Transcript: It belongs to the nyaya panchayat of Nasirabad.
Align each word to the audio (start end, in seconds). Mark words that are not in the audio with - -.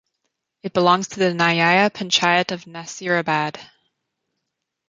It 0.63 0.73
belongs 0.73 1.09
to 1.09 1.19
the 1.19 1.31
nyaya 1.31 1.91
panchayat 1.91 2.51
of 2.51 2.65
Nasirabad. 2.65 3.59